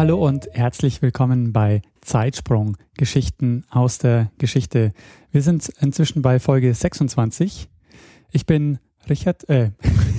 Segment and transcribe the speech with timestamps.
[0.00, 4.94] Hallo und herzlich willkommen bei Zeitsprung Geschichten aus der Geschichte.
[5.30, 7.68] Wir sind inzwischen bei Folge 26.
[8.30, 8.78] Ich bin
[9.10, 9.72] Richard, äh.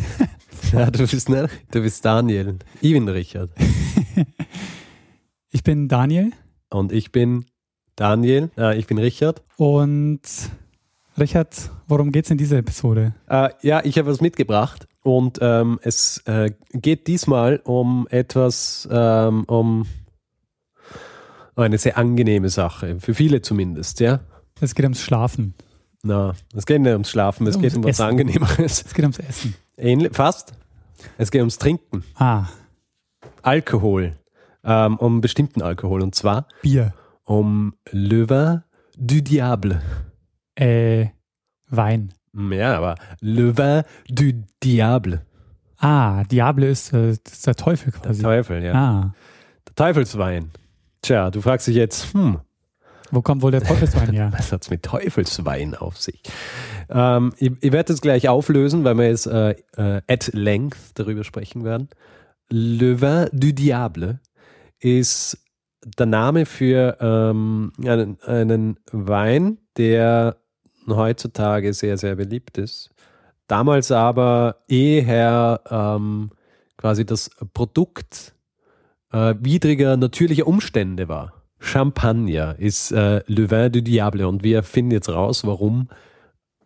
[0.72, 1.50] ja, du bist, ne?
[1.72, 2.60] Du bist Daniel.
[2.80, 3.50] Ich bin Richard.
[5.50, 6.32] ich bin Daniel.
[6.70, 7.46] Und ich bin
[7.96, 8.52] Daniel.
[8.60, 9.42] Äh, ich bin Richard.
[9.58, 10.22] Und
[11.18, 13.16] Richard, worum geht es in dieser Episode?
[13.28, 14.88] Äh, ja, ich habe was mitgebracht.
[15.04, 19.88] Und ähm, es äh, geht diesmal um etwas, ähm, um
[21.56, 24.22] eine sehr angenehme Sache, für viele zumindest, ja.
[24.60, 25.56] Es geht ums Schlafen.
[26.04, 28.04] Na, es geht nicht ums Schlafen, es, es geht um was Essen.
[28.04, 28.84] Angenehmeres.
[28.86, 29.56] Es geht ums Essen.
[29.78, 30.54] Ähnlich, fast.
[31.18, 32.04] Es geht ums Trinken.
[32.16, 32.46] Ah.
[33.42, 34.18] Alkohol.
[34.64, 36.94] Ähm, um bestimmten Alkohol und zwar Bier.
[37.24, 38.62] Um Le Vin
[38.98, 39.82] du Diable.
[40.56, 41.08] Äh,
[41.70, 42.14] Wein.
[42.34, 45.26] Ja, aber Le Vin du Diable.
[45.78, 48.22] Ah, Diable ist, äh, ist der Teufel quasi.
[48.22, 48.74] Der Teufel, ja.
[48.74, 49.16] Ah.
[49.68, 50.52] Der Teufelswein.
[51.02, 52.40] Tja, du fragst dich jetzt, hm.
[53.10, 54.32] Wo kommt wohl der Teufelswein her?
[54.38, 56.22] Was hat es mit Teufelswein auf sich?
[56.90, 61.24] Ähm, ich, ich werde das gleich auflösen, weil wir jetzt äh, äh, at length darüber
[61.24, 61.90] sprechen werden.
[62.50, 64.20] Le Vin du Diable
[64.80, 65.38] ist
[65.98, 70.38] der Name für ähm, einen, einen Wein, der
[70.88, 72.90] heutzutage sehr, sehr beliebt ist.
[73.48, 76.30] Damals aber eher ähm,
[76.78, 78.34] quasi das Produkt
[79.12, 81.34] äh, widriger natürlicher Umstände war.
[81.60, 85.90] Champagner ist äh, Le Vin du Diable und wir finden jetzt raus, warum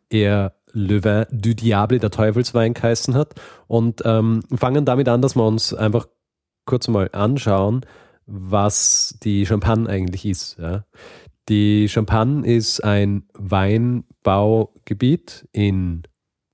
[0.10, 3.36] er Le Vin du Diable, der Teufelswein, geheißen hat
[3.68, 6.08] und ähm, fangen damit an, dass wir uns einfach
[6.66, 7.86] kurz mal anschauen,
[8.26, 10.58] was die Champagne eigentlich ist.
[10.60, 10.86] Ja.
[11.48, 16.02] Die Champagne ist ein Weinbaugebiet in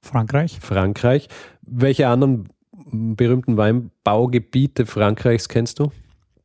[0.01, 0.59] Frankreich.
[0.59, 1.29] Frankreich.
[1.61, 2.49] Welche anderen
[2.91, 5.93] berühmten Weinbaugebiete Frankreichs kennst du?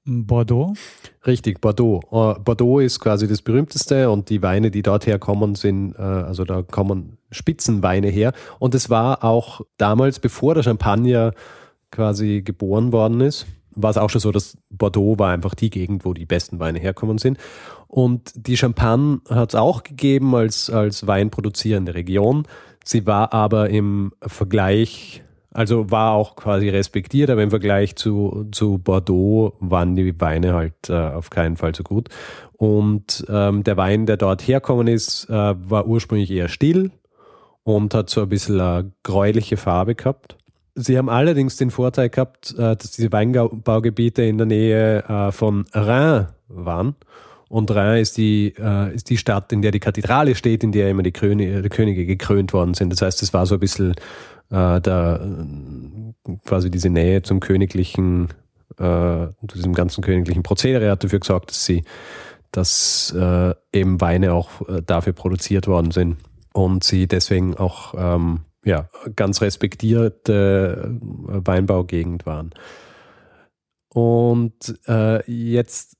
[0.04, 0.74] Bordeaux.
[1.26, 2.00] Richtig, Bordeaux.
[2.12, 6.44] Uh, Bordeaux ist quasi das berühmteste und die Weine, die dort herkommen, sind, uh, also
[6.44, 8.32] da kommen Spitzenweine her.
[8.60, 11.32] Und es war auch damals, bevor der Champagner
[11.90, 16.04] quasi geboren worden ist, war es auch schon so, dass Bordeaux war einfach die Gegend,
[16.04, 17.38] wo die besten Weine herkommen sind.
[17.86, 22.48] Und die Champagne hat es auch gegeben als, als weinproduzierende Region.
[22.84, 25.22] Sie war aber im Vergleich,
[25.52, 30.88] also war auch quasi respektiert, aber im Vergleich zu, zu Bordeaux waren die Weine halt
[30.88, 32.08] äh, auf keinen Fall so gut.
[32.52, 36.90] Und ähm, der Wein, der dort herkommen ist, äh, war ursprünglich eher still
[37.62, 40.36] und hat so ein bisschen eine gräuliche Farbe gehabt.
[40.78, 45.64] Sie haben allerdings den Vorteil gehabt, äh, dass diese Weinbaugebiete in der Nähe äh, von
[45.72, 46.94] Rhin waren.
[47.48, 50.90] Und Rhin ist die, äh, ist die Stadt, in der die Kathedrale steht, in der
[50.90, 52.92] immer die, Könige, gekrönt worden sind.
[52.92, 53.94] Das heißt, es war so ein bisschen
[54.48, 55.20] der,
[56.44, 58.28] quasi diese Nähe zum königlichen,
[58.78, 61.82] zu diesem ganzen königlichen Prozedere hat dafür gesorgt, dass sie,
[62.52, 63.12] dass
[63.72, 64.50] eben Weine auch
[64.86, 66.18] dafür produziert worden sind
[66.52, 72.50] und sie deswegen auch ähm, ja, ganz respektierte Weinbaugegend waren.
[73.88, 75.96] Und äh, jetzt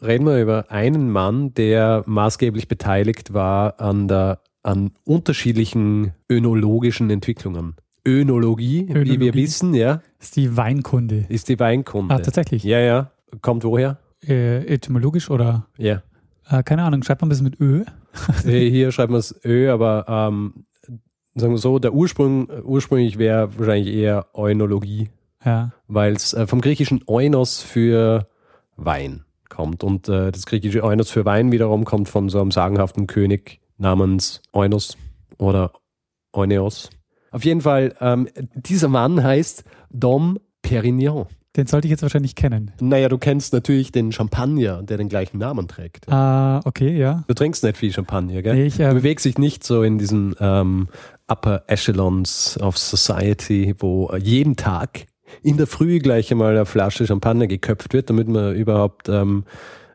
[0.00, 7.74] reden wir über einen Mann, der maßgeblich beteiligt war an, der, an unterschiedlichen önologischen Entwicklungen.
[8.06, 10.00] Önologie, Önologie, wie wir wissen, ja.
[10.20, 11.26] Ist die Weinkunde.
[11.28, 12.14] Ist die Weinkunde.
[12.14, 12.62] Ah, tatsächlich.
[12.62, 13.10] Ja, ja.
[13.42, 13.98] Kommt woher?
[14.24, 15.66] Äh, etymologisch oder?
[15.76, 16.02] Ja.
[16.48, 17.84] Äh, keine Ahnung, schreibt man das mit Ö?
[18.44, 20.64] Hier schreibt man es Ö, aber ähm,
[21.38, 25.08] sagen wir so, der Ursprung, ursprünglich wäre wahrscheinlich eher Eunologie.
[25.44, 25.70] Ja.
[25.86, 28.28] Weil es äh, vom griechischen Eunos für
[28.76, 29.84] Wein kommt.
[29.84, 34.42] Und äh, das griechische Eunos für Wein wiederum kommt von so einem sagenhaften König namens
[34.52, 34.96] Eunos
[35.38, 35.72] oder
[36.32, 36.90] Euneos.
[37.30, 41.26] Auf jeden Fall, ähm, dieser Mann heißt Dom Perignon.
[41.56, 42.70] Den sollte ich jetzt wahrscheinlich kennen.
[42.80, 46.08] Naja, du kennst natürlich den Champagner, der den gleichen Namen trägt.
[46.08, 47.24] Ah, okay, ja.
[47.26, 48.54] Du trinkst nicht viel Champagner, gell?
[48.54, 50.88] Nee, ich, äh, du bewegst dich nicht so in diesen ähm,
[51.28, 55.06] Upper Echelons of Society, wo jeden Tag
[55.42, 59.44] in der Früh gleich einmal eine Flasche Champagner geköpft wird, damit man überhaupt ähm,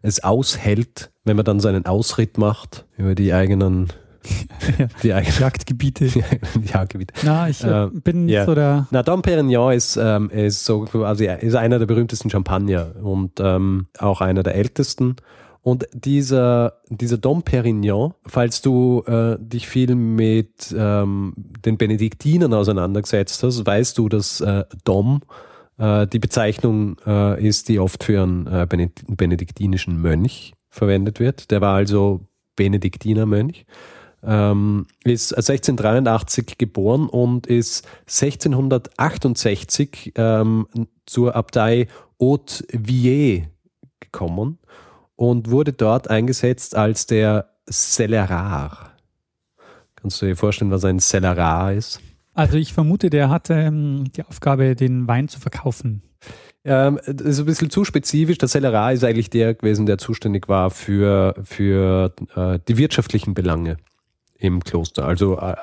[0.01, 3.87] es aushält, wenn man dann seinen Ausritt macht über die eigenen
[5.03, 6.05] die eigenen Jagdgebiete.
[6.55, 7.13] die Jagdgebiete.
[7.23, 8.45] Na, ich äh, Ähm, bin ja.
[8.45, 8.87] so der.
[8.91, 13.87] Na, Dom Perignon ist, ähm, ist so quasi ist einer der berühmtesten Champagner und ähm,
[13.97, 15.17] auch einer der ältesten.
[15.63, 23.41] Und dieser, dieser Dom Perignon, falls du äh, dich viel mit ähm, den Benediktinern auseinandergesetzt
[23.43, 25.21] hast, weißt du, dass äh, Dom
[25.77, 31.49] äh, die Bezeichnung äh, ist, die oft für einen äh, Bened- benediktinischen Mönch verwendet wird.
[31.49, 32.27] Der war also
[32.57, 33.65] Benediktinermönch.
[34.21, 40.67] Ähm, ist 1683 geboren und ist 1668 ähm,
[41.05, 41.87] zur Abtei
[42.19, 43.47] Haute-Vier
[44.01, 44.59] gekommen
[45.15, 48.91] und wurde dort eingesetzt als der Cellerar.
[49.95, 52.01] Kannst du dir vorstellen, was ein Cellerar ist?
[52.33, 56.01] Also ich vermute, der hatte ähm, die Aufgabe, den Wein zu verkaufen.
[56.65, 58.37] Ähm, das ist ein bisschen zu spezifisch.
[58.37, 63.77] Der Cellerar ist eigentlich der gewesen, der zuständig war für, für äh, die wirtschaftlichen Belange
[64.43, 65.05] im Kloster.
[65.05, 65.55] Also, äh,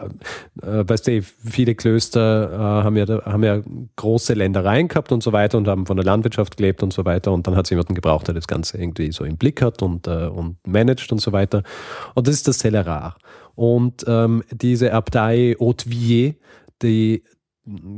[0.62, 3.60] äh, weißt du, viele Klöster äh, haben, ja, haben ja
[3.96, 7.30] große Ländereien gehabt und so weiter und haben von der Landwirtschaft gelebt und so weiter.
[7.32, 10.06] Und dann hat es jemanden gebraucht, der das Ganze irgendwie so im Blick hat und,
[10.06, 11.62] äh, und managt und so weiter.
[12.14, 13.16] Und das ist das Cellerar.
[13.54, 16.36] Und ähm, diese Abtei Haute-Vier,
[16.80, 17.22] die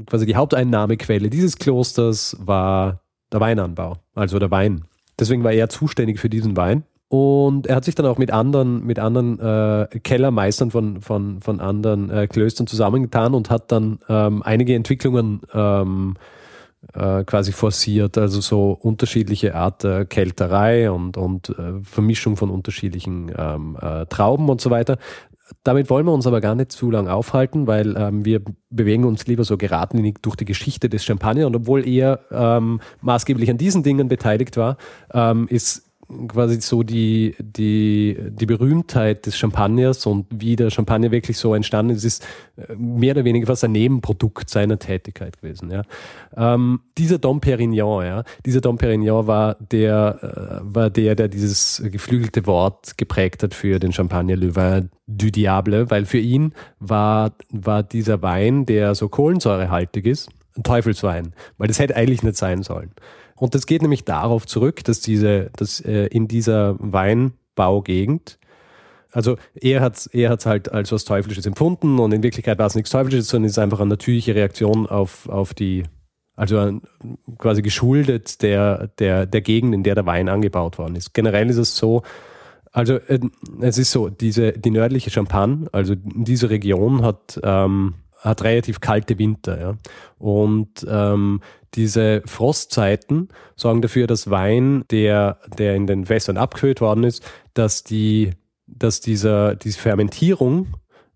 [0.06, 3.02] quasi die Haupteinnahmequelle dieses Klosters war
[3.32, 4.84] der Weinanbau, also der Wein.
[5.18, 6.82] Deswegen war er zuständig für diesen Wein.
[7.12, 11.60] Und er hat sich dann auch mit anderen, mit anderen äh, Kellermeistern von, von, von
[11.60, 16.14] anderen äh, Klöstern zusammengetan und hat dann ähm, einige Entwicklungen ähm,
[16.94, 23.30] äh, quasi forciert, also so unterschiedliche Art der Kälterei und, und äh, Vermischung von unterschiedlichen
[23.36, 24.96] ähm, äh, Trauben und so weiter.
[25.64, 29.26] Damit wollen wir uns aber gar nicht zu lang aufhalten, weil ähm, wir bewegen uns
[29.26, 33.82] lieber so geradlinig durch die Geschichte des Champagner und obwohl er ähm, maßgeblich an diesen
[33.82, 34.78] Dingen beteiligt war,
[35.12, 35.91] ähm, ist
[36.28, 41.94] quasi so die, die, die Berühmtheit des Champagners und wie der Champagner wirklich so entstanden
[41.94, 42.26] ist, ist
[42.56, 45.70] äh, mehr oder weniger fast ein Nebenprodukt seiner Tätigkeit gewesen.
[45.70, 45.82] Ja.
[46.36, 51.82] Ähm, dieser Dom Perignon, ja, dieser Dom Perignon war der, äh, war der, der dieses
[51.84, 57.32] geflügelte Wort geprägt hat für den Champagner Le Vin du Diable, weil für ihn war,
[57.50, 62.62] war dieser Wein, der so kohlensäurehaltig ist, ein Teufelswein, weil das hätte eigentlich nicht sein
[62.62, 62.92] sollen.
[63.42, 68.38] Und das geht nämlich darauf zurück, dass diese, dass äh, in dieser Weinbaugegend,
[69.10, 72.66] also er hat es er hat's halt als was Teuflisches empfunden und in Wirklichkeit war
[72.68, 75.82] es nichts Teuflisches, sondern es ist einfach eine natürliche Reaktion auf, auf die,
[76.36, 76.78] also
[77.38, 81.12] quasi geschuldet der, der, der Gegend, in der der Wein angebaut worden ist.
[81.12, 82.02] Generell ist es so,
[82.70, 83.18] also äh,
[83.60, 89.18] es ist so, diese, die nördliche Champagne, also diese Region hat, ähm, hat relativ kalte
[89.18, 89.60] Winter.
[89.60, 89.74] Ja?
[90.18, 91.40] Und ähm,
[91.74, 97.24] diese Frostzeiten sorgen dafür, dass Wein, der, der in den Fässern abgefüllt worden ist,
[97.54, 98.30] dass, die,
[98.66, 100.68] dass dieser, diese Fermentierung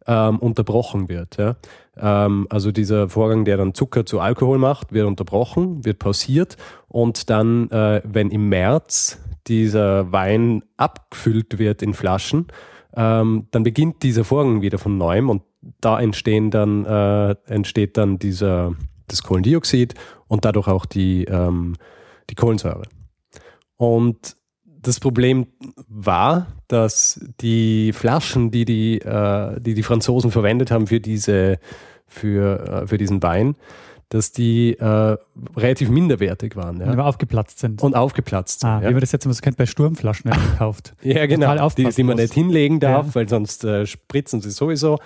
[0.06, 1.36] ähm, unterbrochen wird.
[1.36, 1.56] Ja?
[1.96, 6.56] Ähm, also dieser Vorgang, der dann Zucker zu Alkohol macht, wird unterbrochen, wird pausiert
[6.88, 12.46] und dann, äh, wenn im März dieser Wein abgefüllt wird in Flaschen,
[12.94, 15.42] ähm, dann beginnt dieser Vorgang wieder von neuem und
[15.80, 18.74] da entstehen dann, äh, entsteht dann dieser,
[19.08, 19.94] das Kohlendioxid
[20.28, 21.74] und dadurch auch die, ähm,
[22.30, 22.82] die Kohlensäure.
[23.76, 25.46] Und das Problem
[25.88, 31.58] war, dass die Flaschen, die die, äh, die, die Franzosen verwendet haben für, diese,
[32.06, 33.56] für, äh, für diesen Wein,
[34.08, 35.16] dass die äh,
[35.56, 36.78] relativ minderwertig waren.
[36.80, 36.96] Ja?
[37.04, 37.82] aufgeplatzt sind.
[37.82, 38.68] Und aufgeplatzt sind.
[38.68, 38.88] ah, ja.
[38.88, 40.94] Wie man das jetzt immer so kennt bei Sturmflaschen gekauft.
[41.02, 41.68] Ja, genau.
[41.70, 43.14] Die, die man nicht hinlegen darf, Ja.
[43.16, 44.98] weil sonst äh, spritzen sie sowieso.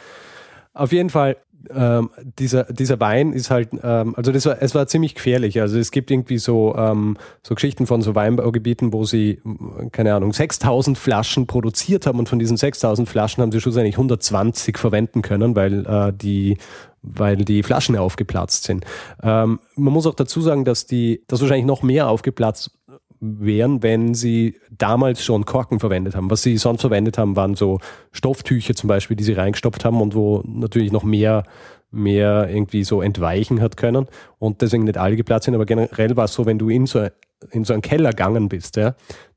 [0.73, 1.37] Auf jeden Fall,
[1.75, 5.61] ähm, dieser, dieser Wein ist halt, ähm, also das war, es war ziemlich gefährlich.
[5.61, 10.15] Also es gibt irgendwie so, ähm, so Geschichten von so Weinbaugebieten, wo sie, m, keine
[10.15, 15.23] Ahnung, 6000 Flaschen produziert haben und von diesen 6000 Flaschen haben sie schlussendlich 120 verwenden
[15.23, 16.57] können, weil äh, die
[17.03, 18.85] weil die Flaschen aufgeplatzt sind.
[19.23, 22.73] Ähm, man muss auch dazu sagen, dass die, dass wahrscheinlich noch mehr aufgeplatzt
[23.21, 26.31] wären, wenn sie damals schon Korken verwendet haben.
[26.31, 27.79] Was sie sonst verwendet haben, waren so
[28.13, 31.45] Stofftücher zum Beispiel, die sie reingestopft haben und wo natürlich noch mehr,
[31.91, 34.07] mehr irgendwie so entweichen hat können
[34.39, 35.55] und deswegen nicht alle geplatzt sind.
[35.55, 37.07] Aber generell war es so, wenn du in so,
[37.51, 38.95] in so einen Keller gegangen bist, ja,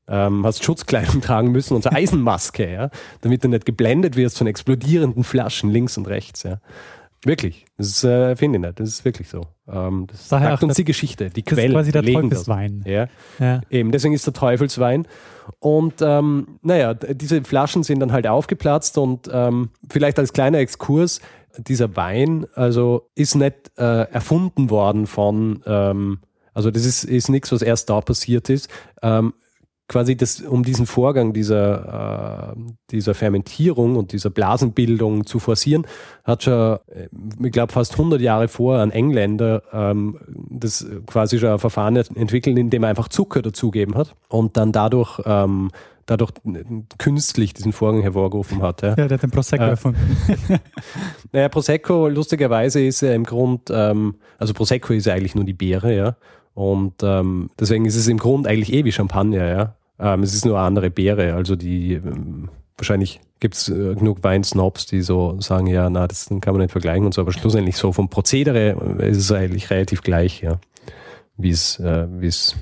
[0.08, 4.46] ähm, hast Schutzkleidung tragen müssen und so Eisenmaske, ja, damit du nicht geblendet wirst von
[4.46, 6.58] explodierenden Flaschen links und rechts, ja.
[7.24, 7.64] Wirklich.
[7.78, 8.80] Das äh, finde ich nicht.
[8.80, 9.46] Das ist wirklich so.
[9.66, 12.02] Ähm, das Daher sagt uns das- die Geschichte, die Das ist quasi der.
[12.02, 12.84] Teufelswein.
[12.86, 13.60] Ja, Ja.
[13.70, 13.92] eben.
[13.92, 15.06] Deswegen ist der Teufelswein.
[15.58, 21.20] Und ähm, naja, diese Flaschen sind dann halt aufgeplatzt und ähm, vielleicht als kleiner Exkurs,
[21.58, 26.18] dieser Wein, also ist nicht äh, erfunden worden von, ähm,
[26.52, 28.68] also das ist, ist nichts, was erst da passiert ist.
[29.86, 32.60] Quasi das, um diesen Vorgang dieser, äh,
[32.90, 35.86] dieser Fermentierung und dieser Blasenbildung zu forcieren,
[36.24, 37.08] hat schon, äh,
[37.42, 42.56] ich glaube, fast 100 Jahre vor ein Engländer ähm, das quasi schon ein Verfahren entwickelt,
[42.56, 45.70] in dem er einfach Zucker dazugeben hat und dann dadurch ähm,
[46.06, 46.32] dadurch
[46.98, 48.82] künstlich diesen Vorgang hervorgerufen hat.
[48.82, 50.00] Ja, ja der hat den Prosecco äh, erfunden.
[51.32, 55.54] naja, Prosecco, lustigerweise ist er im Grund, ähm, also Prosecco ist ja eigentlich nur die
[55.54, 56.16] Beere, ja.
[56.54, 59.76] Und ähm, deswegen ist es im Grund eigentlich eh wie Champagner, ja.
[59.98, 61.34] Ähm, es ist nur eine andere Beere.
[61.34, 66.28] Also die ähm, wahrscheinlich gibt es äh, genug Weinsnobs, die so sagen, ja, na, das
[66.28, 68.70] kann man nicht vergleichen und so, aber schlussendlich so vom Prozedere
[69.00, 70.58] ist es eigentlich relativ gleich, ja,
[71.36, 72.56] wie es, äh, wie es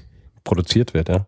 [0.44, 1.26] produziert wird, ja.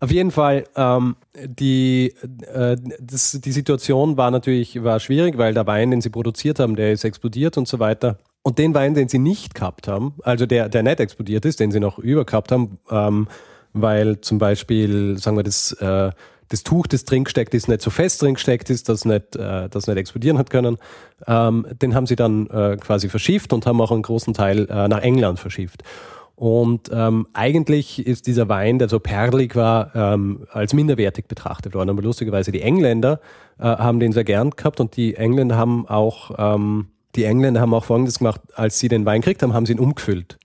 [0.00, 2.14] Auf jeden Fall, ähm, die,
[2.52, 6.76] äh, das, die Situation war natürlich war schwierig, weil der Wein, den sie produziert haben,
[6.76, 8.18] der ist explodiert und so weiter.
[8.42, 11.70] Und den Wein, den sie nicht gehabt haben, also der, der nicht explodiert ist, den
[11.70, 13.28] sie noch übergehabt haben, ähm,
[13.72, 16.12] weil zum Beispiel, sagen wir, das, äh,
[16.48, 19.68] das Tuch, das drin gesteckt ist, nicht so fest drin gesteckt ist, dass nicht, äh,
[19.68, 20.78] das nicht explodieren hat können,
[21.26, 24.88] ähm, den haben sie dann äh, quasi verschifft und haben auch einen großen Teil äh,
[24.88, 25.82] nach England verschifft.
[26.34, 31.90] Und ähm, eigentlich ist dieser Wein, der so perlig war, ähm, als minderwertig betrachtet worden.
[31.90, 33.20] Aber lustigerweise die Engländer
[33.58, 36.86] äh, haben den sehr gern gehabt und die Engländer haben auch ähm,
[37.18, 39.80] die Engländer haben auch Folgendes gemacht, als sie den Wein gekriegt haben, haben sie ihn
[39.80, 40.38] umgefüllt.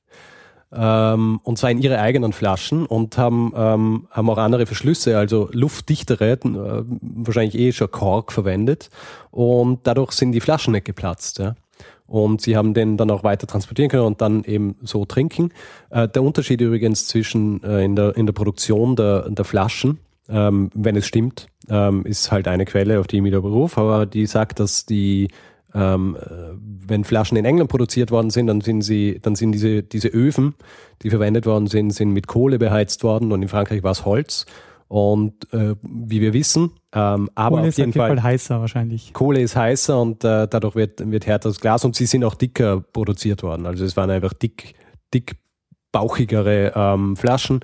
[0.76, 5.50] Ähm, und zwar in ihre eigenen Flaschen und haben, ähm, haben auch andere Verschlüsse, also
[5.52, 8.90] luftdichtere, äh, wahrscheinlich eh schon Kork verwendet.
[9.30, 11.38] Und dadurch sind die Flaschen nicht geplatzt.
[11.38, 11.56] Ja.
[12.08, 15.52] Und sie haben den dann auch weiter transportieren können und dann eben so trinken.
[15.92, 20.72] Äh, der Unterschied übrigens zwischen äh, in, der, in der Produktion der, der Flaschen, ähm,
[20.74, 24.06] wenn es stimmt, ähm, ist halt eine Quelle, auf die ich mich da berufe, aber
[24.08, 25.28] die sagt, dass die
[25.74, 26.30] ähm, äh,
[26.88, 30.56] wenn Flaschen in England produziert worden sind, dann sind sie, dann sind diese, diese Öfen,
[31.02, 34.46] die verwendet worden sind, sind mit Kohle beheizt worden und in Frankreich war es Holz.
[34.88, 39.14] Und äh, wie wir wissen, ähm, aber Kohle auf jeden ist Fall, Fall heißer wahrscheinlich.
[39.14, 42.36] Kohle ist heißer und äh, dadurch wird, wird härter das Glas und sie sind auch
[42.36, 43.66] dicker produziert worden.
[43.66, 44.76] Also es waren einfach dick,
[45.12, 45.38] dick
[45.92, 47.62] bauchigere ähm, Flaschen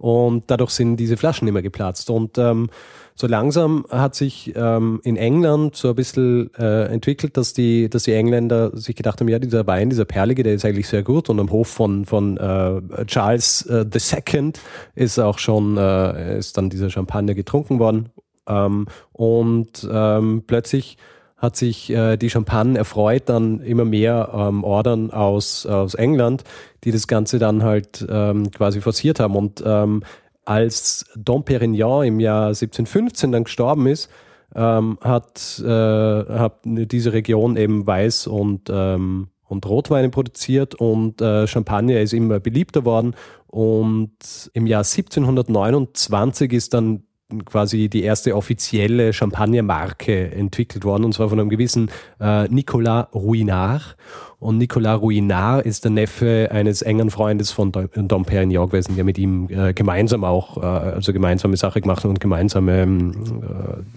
[0.00, 2.10] und dadurch sind diese Flaschen immer geplatzt.
[2.10, 2.70] Und ähm,
[3.14, 8.04] so langsam hat sich ähm, in England so ein bisschen äh, entwickelt, dass die, dass
[8.04, 11.28] die Engländer sich gedacht haben, ja, dieser Wein, dieser Perlige, der ist eigentlich sehr gut
[11.28, 14.52] und am Hof von, von äh, Charles äh, II
[14.94, 18.08] ist auch schon, äh, ist dann dieser Champagner getrunken worden
[18.48, 20.96] ähm, und ähm, plötzlich
[21.40, 26.44] hat sich äh, die Champagne erfreut, dann immer mehr ähm, Ordern aus, aus England,
[26.84, 29.34] die das Ganze dann halt ähm, quasi forciert haben.
[29.34, 30.02] Und ähm,
[30.44, 34.10] als Dom Perignon im Jahr 1715 dann gestorben ist,
[34.54, 41.46] ähm, hat, äh, hat diese Region eben Weiß und, ähm, und Rotweine produziert und äh,
[41.46, 43.14] Champagner ist immer beliebter worden.
[43.46, 47.04] Und im Jahr 1729 ist dann
[47.44, 53.96] quasi die erste offizielle Champagnermarke entwickelt worden, und zwar von einem gewissen äh, Nicolas Ruinard.
[54.38, 59.18] Und Nicolas Ruinard ist der Neffe eines engen Freundes von Dom Perignon gewesen, der mit
[59.18, 63.42] ihm äh, gemeinsam auch, äh, also gemeinsame Sache gemacht und gemeinsam ähm,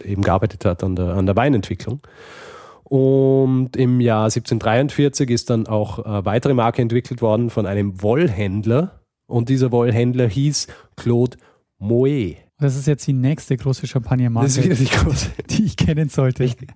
[0.04, 2.02] äh, eben gearbeitet hat an der, an der Weinentwicklung.
[2.84, 8.02] Und im Jahr 1743 ist dann auch eine äh, weitere Marke entwickelt worden von einem
[8.02, 9.00] Wollhändler.
[9.26, 11.38] Und dieser Wollhändler hieß Claude
[11.80, 12.36] Moet.
[12.64, 14.88] Das ist jetzt die nächste große Champagnermarke, die,
[15.50, 16.44] die ich kennen sollte.
[16.44, 16.70] Richtig.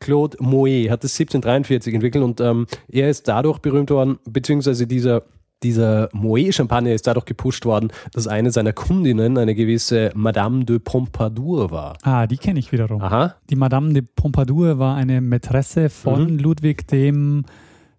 [0.00, 5.22] Claude Moet hat das 1743 entwickelt und ähm, er ist dadurch berühmt worden, beziehungsweise dieser,
[5.62, 11.70] dieser Moet-Champagner ist dadurch gepusht worden, dass eine seiner Kundinnen eine gewisse Madame de Pompadour
[11.70, 11.96] war.
[12.02, 13.00] Ah, die kenne ich wiederum.
[13.00, 13.36] Aha.
[13.48, 16.38] Die Madame de Pompadour war eine Mätresse von mhm.
[16.40, 17.44] Ludwig dem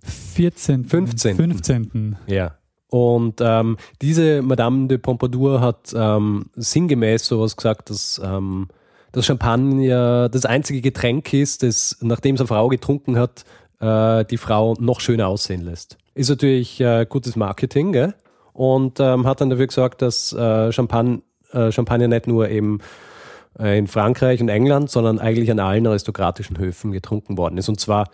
[0.04, 0.84] 14.
[0.84, 1.36] 15.
[1.38, 2.18] 15.
[2.28, 2.58] Ja.
[2.90, 8.68] Und ähm, diese Madame de Pompadour hat ähm, sinngemäß sowas gesagt, dass ähm,
[9.12, 13.44] das Champagner das einzige Getränk ist, das, nachdem es eine Frau getrunken hat,
[13.80, 15.98] äh, die Frau noch schöner aussehen lässt.
[16.14, 18.14] Ist natürlich äh, gutes Marketing, gell?
[18.54, 22.80] Und ähm, hat dann dafür gesorgt, dass äh, Champagne, äh, Champagner nicht nur eben
[23.60, 27.70] äh, in Frankreich und England, sondern eigentlich an allen aristokratischen Höfen getrunken worden ist.
[27.70, 28.10] Und zwar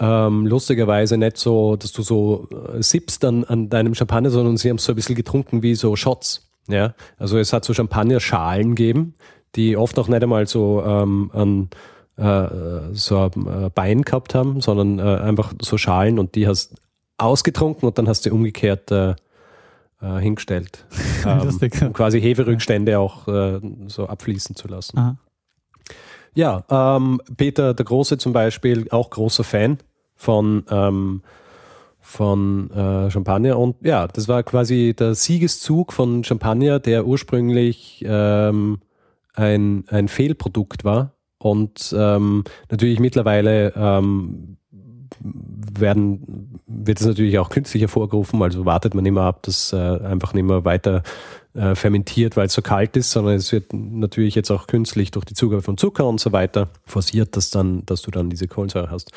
[0.00, 4.70] ähm, lustigerweise nicht so, dass du so äh, sippst an, an deinem Champagner, sondern sie
[4.70, 6.48] haben es so ein bisschen getrunken wie so Shots.
[6.68, 9.14] Ja, also es hat so Champagner-Schalen gegeben,
[9.54, 11.70] die oft auch nicht einmal so ähm, an
[12.16, 16.74] äh, so ein äh, Bein gehabt haben, sondern äh, einfach so Schalen und die hast
[17.16, 19.14] ausgetrunken und dann hast du umgekehrt äh,
[20.02, 20.84] äh, hingestellt,
[21.26, 23.26] ähm, um quasi Heferückstände auch
[23.86, 24.98] so abfließen zu lassen.
[24.98, 25.16] Aha.
[26.34, 29.78] Ja, ähm, Peter der Große zum Beispiel, auch großer Fan
[30.18, 31.22] von, ähm,
[32.00, 33.58] von äh, Champagner.
[33.58, 38.80] Und ja, das war quasi der Siegeszug von Champagner, der ursprünglich ähm,
[39.34, 41.14] ein, ein Fehlprodukt war.
[41.38, 44.58] Und ähm, natürlich mittlerweile ähm,
[45.20, 50.34] werden, wird es natürlich auch künstlich hervorgerufen, also wartet man immer ab, dass äh, einfach
[50.34, 51.02] nicht mehr weiter
[51.54, 55.24] äh, fermentiert, weil es so kalt ist, sondern es wird natürlich jetzt auch künstlich durch
[55.24, 58.90] die Zugabe von Zucker und so weiter forciert, dass dann, dass du dann diese Kohlensäure
[58.90, 59.12] hast.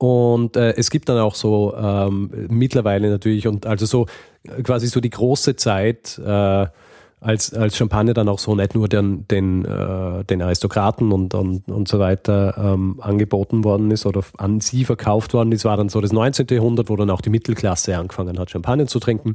[0.00, 4.06] Und äh, es gibt dann auch so ähm, mittlerweile natürlich und also so
[4.62, 6.66] quasi so die große Zeit, äh,
[7.20, 11.68] als, als Champagner dann auch so nicht nur den, den, äh, den Aristokraten und, und,
[11.68, 15.90] und so weiter ähm, angeboten worden ist oder an sie verkauft worden ist, war dann
[15.90, 16.46] so das 19.
[16.50, 19.34] Jahrhundert, wo dann auch die Mittelklasse angefangen hat, Champagner zu trinken.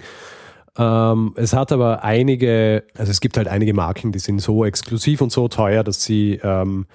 [0.80, 5.22] Ähm, es hat aber einige, also es gibt halt einige Marken, die sind so exklusiv
[5.22, 6.88] und so teuer, dass sie, ähm,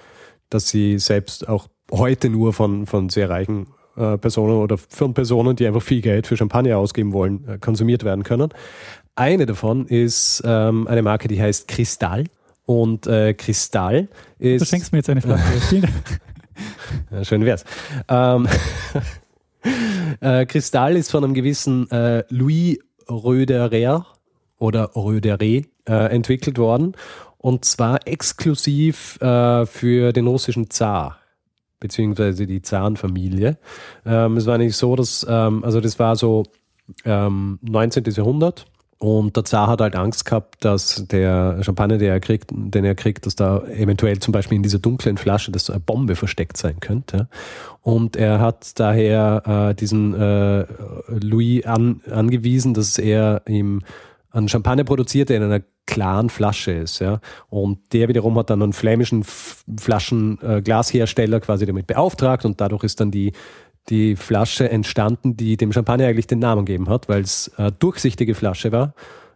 [0.49, 3.67] dass sie selbst auch heute nur von, von sehr reichen
[3.97, 8.03] äh, Personen oder von Personen, die einfach viel Geld für Champagner ausgeben wollen, äh, konsumiert
[8.03, 8.49] werden können.
[9.15, 12.25] Eine davon ist ähm, eine Marke, die heißt Kristall.
[12.65, 14.07] Und äh, Kristall
[14.39, 14.61] ist.
[14.61, 15.81] Du schenkst mir jetzt eine Flasche.
[17.09, 17.63] Ja, schön wär's.
[18.07, 18.47] Ähm,
[20.19, 22.77] äh, Kristall ist von einem gewissen äh, Louis
[23.09, 24.05] Röderer
[24.59, 26.93] oder Röderer äh, entwickelt worden.
[27.39, 31.20] Und zwar exklusiv für den russischen Zar
[31.81, 33.57] beziehungsweise die Zarenfamilie.
[34.05, 36.43] Ähm, es war nicht so, dass, ähm, also das war so
[37.03, 38.05] ähm, 19.
[38.05, 38.65] Jahrhundert
[39.01, 42.93] und der Zar hat halt Angst gehabt, dass der Champagner, den er kriegt, den er
[42.93, 46.79] kriegt, dass da eventuell zum Beispiel in dieser dunklen Flasche, dass eine Bombe versteckt sein
[46.79, 47.27] könnte.
[47.81, 50.67] Und er hat daher äh, diesen äh,
[51.19, 53.81] Louis an, angewiesen, dass er ihm
[54.29, 55.61] einen Champagner produziert, der in einer
[55.91, 56.99] klaren Flasche ist.
[56.99, 57.19] Ja.
[57.49, 62.99] Und der wiederum hat dann einen flämischen Flaschenglashersteller äh, quasi damit beauftragt und dadurch ist
[62.99, 63.31] dann die
[63.89, 68.35] die Flasche entstanden, die dem Champagner eigentlich den Namen gegeben hat, weil es äh, durchsichtige
[68.35, 68.93] Flasche war.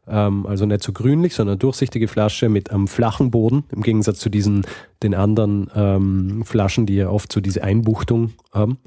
[0.07, 4.29] Ähm, also nicht so grünlich, sondern durchsichtige Flasche mit einem flachen Boden, im Gegensatz zu
[4.29, 4.63] diesen,
[5.01, 8.77] den anderen ähm, Flaschen, die ja oft so diese Einbuchtung haben.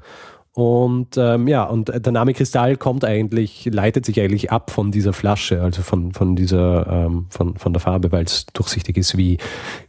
[0.58, 5.12] Und ähm, ja, und der Name Kristall kommt eigentlich, leitet sich eigentlich ab von dieser
[5.12, 9.38] Flasche, also von, von dieser, ähm, von, von der Farbe, weil es durchsichtig ist wie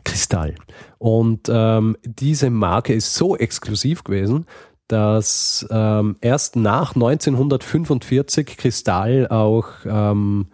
[0.04, 0.54] Kristall.
[1.00, 4.46] Und ähm, diese Marke ist so exklusiv gewesen,
[4.88, 10.50] dass ähm, erst nach 1945 Kristall auch ähm,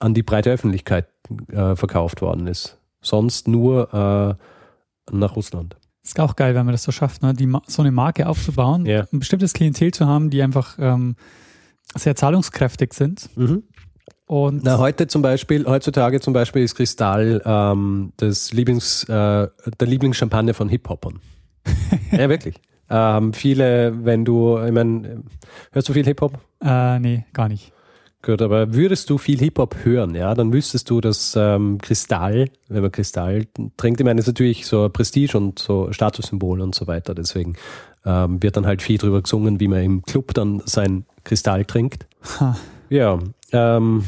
[0.00, 1.06] an die breite Öffentlichkeit
[1.52, 2.76] äh, verkauft worden ist.
[3.02, 5.76] Sonst nur äh, nach Russland.
[6.10, 7.34] Ist auch geil, wenn man das so schafft, ne?
[7.34, 9.06] die, so eine Marke aufzubauen, Ja.
[9.12, 11.14] ein bestimmtes Klientel zu haben, die einfach ähm,
[11.94, 13.30] sehr zahlungskräftig sind.
[13.36, 13.62] Mhm.
[14.26, 19.86] Und Na, heute zum Beispiel, heutzutage zum Beispiel ist Kristall ähm, das Lieblings, äh, der
[19.86, 21.20] Lieblingschampagner von Hip-Hopern.
[22.10, 22.56] ja, wirklich.
[22.88, 25.22] Ähm, viele, wenn du, ich meine,
[25.70, 26.40] hörst du viel Hip-Hop?
[26.60, 27.72] äh, nee, gar nicht.
[28.22, 32.82] Gut, aber würdest du viel Hip-Hop hören, ja, dann wüsstest du, dass ähm, Kristall, wenn
[32.82, 33.46] man Kristall
[33.78, 37.14] trinkt, ich meine, das ist natürlich so Prestige und so Statussymbol und so weiter.
[37.14, 37.56] Deswegen
[38.04, 42.06] ähm, wird dann halt viel drüber gesungen, wie man im Club dann sein Kristall trinkt.
[42.40, 42.56] Ha.
[42.90, 43.18] Ja,
[43.52, 44.04] ähm,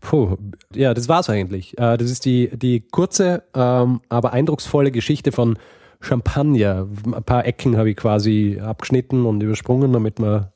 [0.00, 0.36] puh,
[0.74, 1.78] ja, das war's eigentlich.
[1.78, 5.56] Äh, das ist die, die kurze, ähm, aber eindrucksvolle Geschichte von
[6.00, 6.88] Champagner.
[7.04, 10.52] Ein paar Ecken habe ich quasi abgeschnitten und übersprungen, damit wir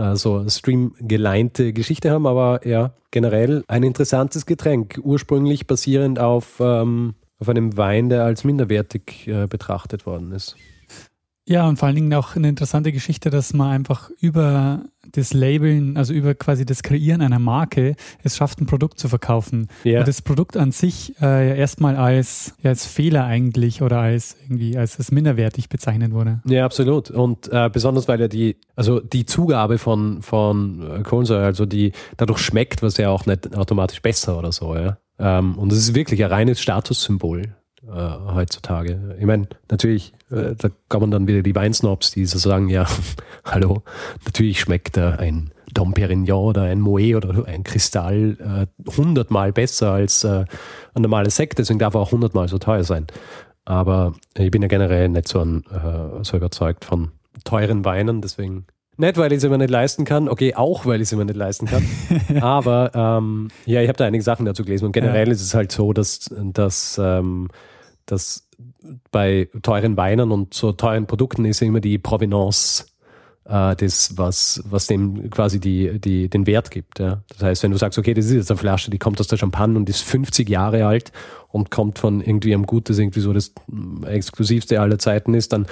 [0.00, 2.26] da so eine streamgeleinte Geschichte haben.
[2.26, 4.98] Aber ja, generell ein interessantes Getränk.
[5.02, 10.56] Ursprünglich basierend auf, ähm, auf einem Wein, der als minderwertig äh, betrachtet worden ist.
[11.50, 15.96] Ja, und vor allen Dingen auch eine interessante Geschichte, dass man einfach über das Labeln,
[15.96, 19.66] also über quasi das Kreieren einer Marke, es schafft, ein Produkt zu verkaufen.
[19.82, 19.98] Ja.
[19.98, 24.36] Und das Produkt an sich äh, ja erstmal als, ja, als Fehler eigentlich oder als
[24.44, 26.40] irgendwie als, als minderwertig bezeichnet wurde.
[26.44, 27.10] Ja, absolut.
[27.10, 31.90] Und äh, besonders, weil ja die, also die Zugabe von, von äh, Kohlensäure, also die
[32.16, 34.98] dadurch schmeckt, was ja auch nicht automatisch besser oder so, ja.
[35.18, 39.16] Ähm, und es ist wirklich ein reines Statussymbol äh, heutzutage.
[39.18, 42.86] Ich meine, natürlich, äh, da kommen dann wieder die Weinsnobs, die so sagen, ja,
[43.44, 43.82] hallo,
[44.24, 49.92] natürlich schmeckt äh, ein Dom Perignon oder ein Moët oder ein Kristall äh, hundertmal besser
[49.92, 50.44] als äh,
[50.94, 53.06] ein normales Sekt, deswegen darf er auch hundertmal so teuer sein.
[53.64, 57.12] Aber ich bin ja generell nicht so, ein, äh, so überzeugt von
[57.44, 58.66] teuren Weinen, deswegen
[59.00, 60.28] nicht, weil ich es immer nicht leisten kann.
[60.28, 61.84] Okay, auch weil ich es immer nicht leisten kann.
[62.40, 64.86] Aber ähm, ja, ich habe da einige Sachen dazu gelesen.
[64.86, 65.32] Und generell Ja.
[65.32, 67.48] ist es halt so, dass, dass, ähm,
[68.06, 68.48] dass
[69.10, 72.86] bei teuren Weinen und so teuren Produkten ist ja immer die Provenance
[73.44, 76.98] äh, das, was, was dem quasi die, die, den Wert gibt.
[76.98, 77.22] Ja.
[77.30, 79.38] Das heißt, wenn du sagst, okay, das ist jetzt eine Flasche, die kommt aus der
[79.38, 81.12] Champagne und ist 50 Jahre alt
[81.48, 85.52] und kommt von irgendwie einem Gut, das irgendwie so das mm, exklusivste aller Zeiten ist,
[85.52, 85.66] dann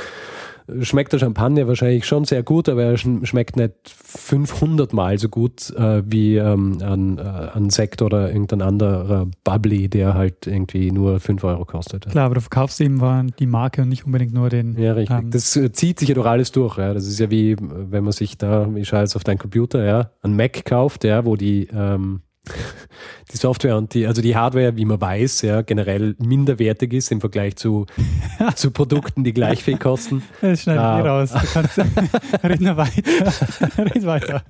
[0.80, 5.70] schmeckt der Champagner wahrscheinlich schon sehr gut, aber er schmeckt nicht 500 Mal so gut
[5.76, 7.22] äh, wie ähm, ein, äh,
[7.54, 12.08] ein Sekt oder irgendein anderer Bubbly, der halt irgendwie nur 5 Euro kostet.
[12.08, 13.00] Klar, aber du verkaufst eben
[13.38, 14.78] die Marke und nicht unbedingt nur den.
[14.78, 15.18] Ja, richtig.
[15.18, 16.78] Ähm, das äh, zieht sich ja doch alles durch.
[16.78, 16.94] Ja.
[16.94, 20.10] Das ist ja wie, wenn man sich da, ich schaue jetzt auf deinen Computer, ja,
[20.22, 22.22] ein Mac kauft, ja, wo die ähm,
[23.32, 27.20] die Software und die, also die Hardware, wie man weiß, ja, generell minderwertig ist im
[27.20, 27.86] Vergleich zu,
[28.54, 30.22] zu Produkten, die gleich viel kosten.
[30.40, 31.00] Das schneide ich ah.
[31.00, 31.32] raus.
[31.32, 31.78] Du kannst,
[32.42, 33.32] red nur weiter.
[33.78, 34.42] red weiter.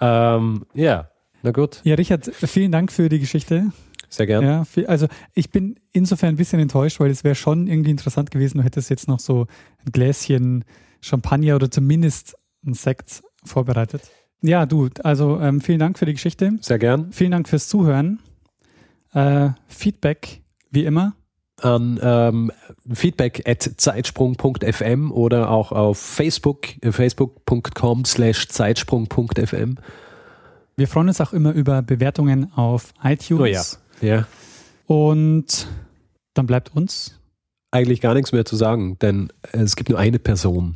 [0.00, 1.10] ähm, ja,
[1.42, 1.80] na gut.
[1.84, 3.72] Ja, Richard, vielen Dank für die Geschichte.
[4.08, 4.46] Sehr gerne.
[4.46, 8.30] Ja, viel, also ich bin insofern ein bisschen enttäuscht, weil es wäre schon irgendwie interessant
[8.30, 9.46] gewesen, du hättest jetzt noch so
[9.84, 10.64] ein Gläschen
[11.00, 14.10] Champagner oder zumindest ein Sekt vorbereitet.
[14.40, 16.52] Ja, du, also ähm, vielen Dank für die Geschichte.
[16.60, 17.12] Sehr gern.
[17.12, 18.20] Vielen Dank fürs Zuhören.
[19.12, 21.14] Äh, Feedback, wie immer.
[21.60, 22.52] An ähm,
[22.92, 29.76] feedback at zeitsprung.fm oder auch auf Facebook, äh, facebook.com slash zeitsprung.fm.
[30.76, 33.80] Wir freuen uns auch immer über Bewertungen auf iTunes.
[34.00, 34.14] Oh ja.
[34.14, 34.26] ja.
[34.86, 35.66] Und
[36.34, 37.18] dann bleibt uns
[37.72, 40.74] eigentlich gar nichts mehr zu sagen, denn es gibt nur eine Person,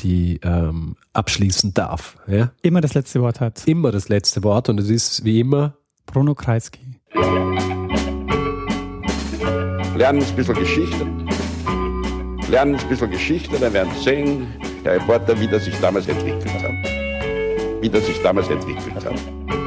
[0.00, 2.16] die ähm, abschließen darf.
[2.26, 2.52] Ja?
[2.62, 3.66] Immer das letzte Wort hat.
[3.66, 7.00] Immer das letzte Wort und es ist wie immer Bruno Kreisky.
[9.96, 11.06] Lernen ein bisschen Geschichte.
[12.50, 14.46] Lernen ein bisschen Geschichte, dann werden Sie sehen,
[14.84, 17.82] der Reporter, wie das sich damals entwickelt hat.
[17.82, 19.65] Wie das sich damals entwickelt hat.